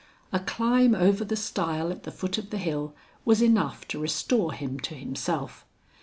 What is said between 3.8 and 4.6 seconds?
to restore